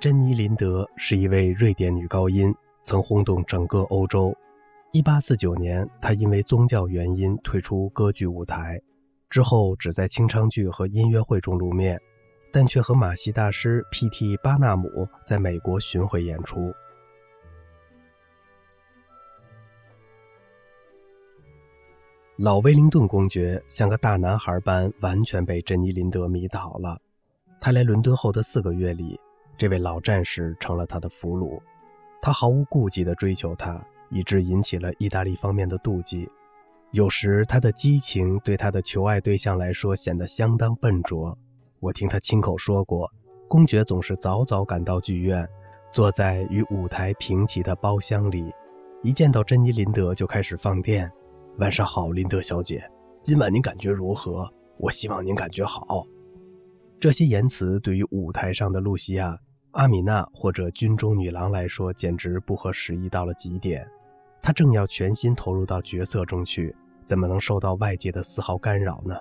[0.00, 4.34] 珍妮·林德是一位瑞典女高音，曾轰动整个欧洲。
[4.94, 8.80] 1849年，她因为宗教原因退出歌剧舞台，
[9.28, 12.00] 之后只在清唱剧和音乐会中露面，
[12.50, 14.38] 但却和马戏大师 P.T.
[14.38, 16.72] 巴纳姆在美国巡回演出。
[22.38, 26.98] 老威灵顿公爵像个大男孩般，完全被珍妮·林德迷倒了。
[27.60, 29.20] 他来伦敦后的四个月里，
[29.60, 31.60] 这位老战士成了他的俘虏。
[32.22, 33.78] 他毫无顾忌地追求她，
[34.08, 36.26] 以致引起了意大利方面的妒忌。
[36.92, 41.36] 有时，他的激情对他的求爱对象来说显得相当笨拙。
[41.78, 43.12] 我听他亲口说过，
[43.48, 45.46] 公爵总是早早赶到剧院，
[45.92, 48.50] 坐在与舞台平齐的包厢里，
[49.02, 51.12] 一见到珍妮·林德就开始放电。
[51.58, 52.82] 晚上好，林德小姐，
[53.20, 54.50] 今晚您感觉如何？
[54.78, 56.06] 我希望您感觉好。
[56.98, 59.38] 这些言辞对于舞台上的露西亚、
[59.72, 63.86] 阿米娜或者军中女郎来说，简直不合时宜到了极点。
[64.42, 69.16] 她正要全心投入到角色中去，怎么能受到外界的丝毫干扰呢？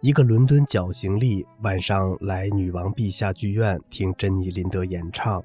[0.00, 5.42] 一个伦敦绞刑吏晚上来女王陛下剧院听珍妮·林德演唱。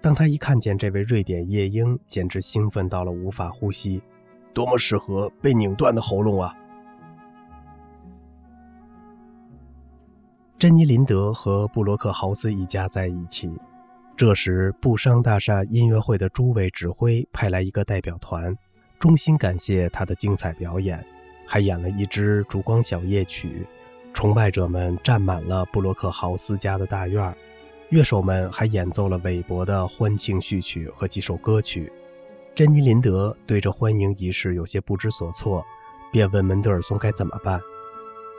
[0.00, 4.02] 当他一看见这位瑞典夜莺，简直兴奋到了无法呼吸。
[4.54, 6.54] 多么适合被拧断的喉咙啊！
[10.58, 13.48] 珍妮·林德和布罗克豪斯一家在一起。
[14.16, 18.52] 这时，布商大厦音乐会的诸位指挥派来一个代表团，
[18.98, 21.06] 衷心感谢他的精彩表演，
[21.46, 23.64] 还演了一支烛光小夜曲。
[24.12, 27.32] 崇拜者们占满了布罗克豪斯家的大院。
[27.90, 31.92] 乐手们还演奏了韦伯的欢庆序曲和几首歌曲。
[32.56, 35.64] 珍妮·林德对这欢迎仪式有些不知所措，
[36.10, 37.60] 便问门德尔松该怎么办。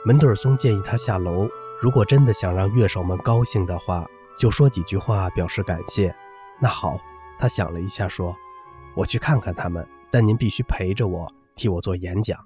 [0.04, 1.48] 门德尔松建议他下楼，
[1.80, 4.06] 如果真的想让乐手们高兴的话，
[4.38, 6.14] 就说几句话表示感谢。
[6.60, 7.00] 那好，
[7.38, 8.36] 他想了一下说
[8.94, 12.38] ：“我去看看他们，但您必须陪着我，替我做演讲。”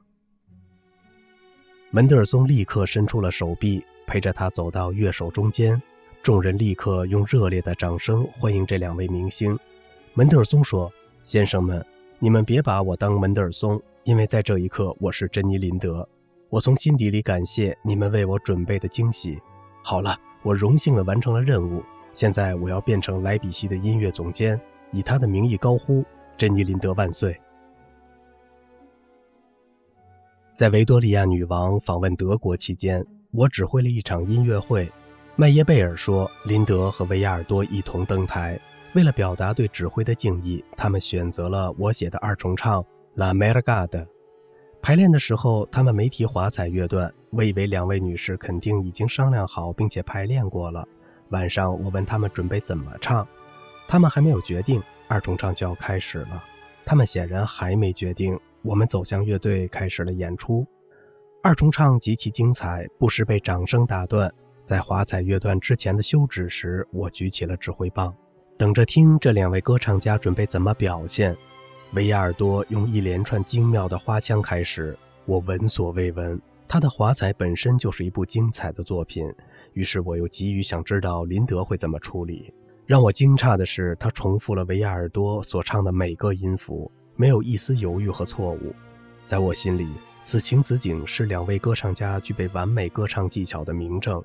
[1.91, 5.83] 门德尔松立刻伸出了手臂，陪着他走到乐手中间。
[6.23, 9.59] 众人立刻用热烈的掌声欢迎这两位明星。
[10.15, 10.91] 门德尔松说
[11.25, 11.85] ：“先生们，
[12.21, 16.09] 你们别把我当门德尔松，因为在这一刻我是珍妮·林德。
[16.55, 19.43] 我从心底里感谢你们为我准备的惊喜。
[19.83, 21.83] 好了，我荣幸地完成了任务。
[22.13, 24.61] 现在我要变成莱比锡的音乐总监，
[24.93, 26.05] 以他的名义高呼
[26.39, 27.37] ‘珍妮·林德万岁’。”
[30.55, 34.89] 在维多利亚女王访问德国期间，我指挥了一场音乐会。
[35.35, 38.57] 麦耶贝尔说：“林德和维亚尔多一同登台，
[38.95, 42.81] 为了表达对指挥的敬意，他们选择了我写的二重唱
[43.17, 43.89] 《La Margada》。
[44.85, 50.87] 排练的时候，他们没提华彩乐段，我以为两位女士肯定已经商量好并且排练过了。
[51.31, 53.27] 晚上，我问他们准备怎么唱，
[53.89, 54.83] 他们还没有决定。
[55.09, 56.45] 二重唱就要开始了，
[56.85, 58.39] 他们显然还没决定。
[58.61, 60.67] 我们走向乐队，开始了演出。
[61.43, 64.31] 二重唱极其精彩，不时被掌声打断。”
[64.65, 68.15] 在华彩乐段之前的休止时，我举起了指挥棒，
[68.59, 71.35] 等着听这两位歌唱家准备怎么表现。
[71.95, 76.41] 维亚尔多用一连串精妙的花腔开始，我闻所未闻。
[76.67, 79.33] 他的华彩本身就是一部精彩的作品，
[79.75, 82.53] 于是我又急于想知道林德会怎么处理。
[82.85, 88.75] 让我惊诧的是，他重复了维亚尔多所唱的每个音符，没有一丝犹豫和错误。
[89.25, 89.87] 在我心里，
[90.25, 94.21] 此情此景是两位歌唱家具备完美歌唱技巧的明证。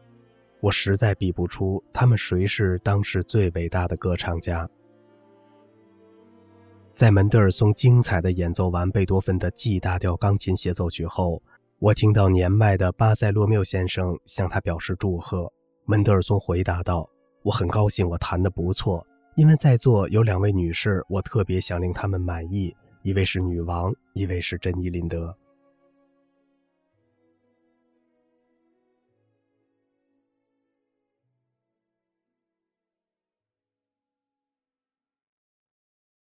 [0.60, 4.68] 我实在比不出他们谁是当时最伟大的歌唱家。
[7.00, 11.42] 在门德尔松精彩的演奏完贝多芬的 G 大调钢琴协奏曲后，
[11.80, 15.50] 我听到年迈的巴塞洛缪先生向他表示祝贺。
[15.86, 17.10] 门德尔松回答道
[17.42, 19.08] ：“我很高兴我弹得不错，
[19.38, 25.34] 因为在座有两位女士，我特别想令她们满意，一位是女王，一位是珍妮·林德。”